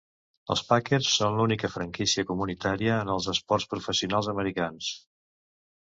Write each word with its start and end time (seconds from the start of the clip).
Els 0.53 0.61
Packers 0.69 1.09
són 1.17 1.37
l'única 1.41 1.71
franquícia 1.75 2.27
comunitària 2.31 2.99
en 3.05 3.15
els 3.19 3.31
esports 3.37 3.71
professionals 3.75 4.35
americans. 4.37 4.93